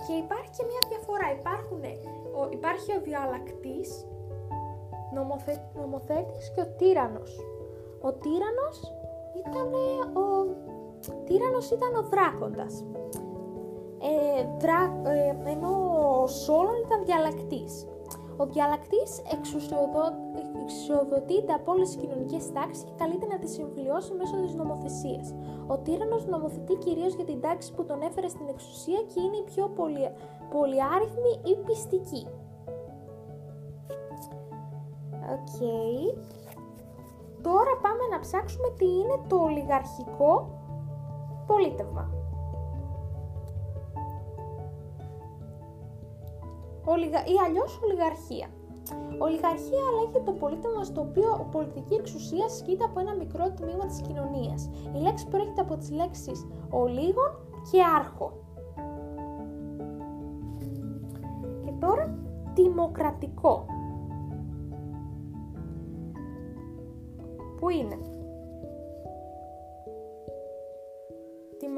[0.07, 1.32] Και υπάρχει και μια διαφορά.
[1.38, 1.82] Υπάρχουν,
[2.40, 4.07] ο, υπάρχει ο διαλλακτής,
[5.14, 7.40] νομοθέ, νομοθέτης και ο τύρανος.
[8.00, 8.78] Ο τύρανος
[9.42, 9.72] ήταν
[10.22, 10.26] ο,
[11.24, 12.84] τύρανος ήταν ο δράκοντας.
[14.00, 15.70] Ε, δρά, ε, ενώ
[16.22, 17.86] ο Σόλων ήταν διαλλακτής.
[18.36, 24.55] Ο διαλλακτής εξουσιοδοτείται από όλες τις κοινωνικές τάξεις και καλείται να τις συμφιλιώσει μέσω της
[24.55, 25.34] νομοθεσίας.
[25.66, 29.44] Ο τύρανος νομοθετεί κυρίως για την τάξη που τον έφερε στην εξουσία και είναι η
[29.52, 30.11] πιο πολυ...
[30.50, 32.26] πολυάριθμη ή πιστική.
[35.36, 35.57] Οκ.
[37.42, 40.62] Τώρα πάμε να ψάξουμε τι είναι το ολιγαρχικό
[41.47, 42.11] πολίτευμα.
[47.32, 48.49] ή αλλιώς ολιγαρχία.
[49.18, 54.01] Ολιγαρχία λέγεται το πολίτευμα στο οποίο η πολιτική εξουσία ασκείται από ένα μικρό τμήμα της
[54.01, 54.70] κοινωνίας.
[54.97, 57.30] Η λέξη προέρχεται από τις λέξεις ολίγων
[57.70, 58.32] και άρχω.
[61.64, 62.18] Και τώρα,
[62.55, 63.66] δημοκρατικό.
[67.61, 68.13] Πού είναι;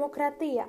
[0.07, 0.65] Δημοκρατία.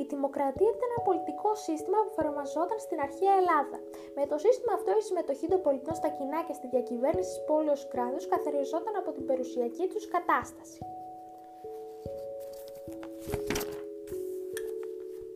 [0.00, 3.78] Η δημοκρατία ήταν ένα πολιτικό σύστημα που εφαρμοζόταν στην αρχαία Ελλάδα.
[4.16, 7.72] Με το σύστημα αυτό, η συμμετοχή των πολιτών στα κοινά και στη διακυβέρνηση της πόλης
[7.76, 10.78] ως κράτου καθαριζόταν από την περιουσιακή τους κατάσταση.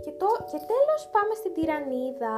[0.05, 2.37] Και, το, και τέλος πάμε στην τυραννίδα.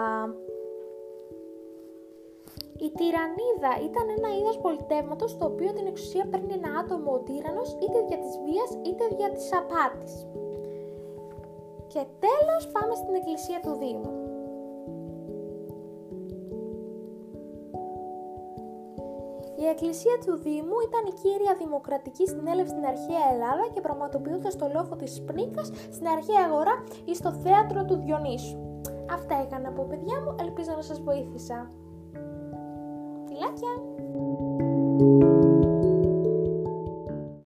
[2.86, 7.70] Η τυραννίδα ήταν ένα είδος πολιτεύματος στο οποίο την εξουσία παίρνει ένα άτομο ο τύρανος
[7.82, 10.14] είτε δια της βίας είτε δια της απάτης.
[11.92, 14.12] Και τέλος πάμε στην εκκλησία του Δήμου.
[19.62, 24.70] Η Εκκλησία του Δήμου ήταν η κύρια δημοκρατική συνέλευση στην αρχαία Ελλάδα και πραγματοποιούνταν στο
[24.74, 28.58] λόφο της Πνίκας, στην αρχαία αγορά ή στο θέατρο του Διονύσου.
[29.12, 31.70] Αυτά έκανα από παιδιά μου, ελπίζω να σας βοήθησα.
[33.26, 33.72] Φιλάκια!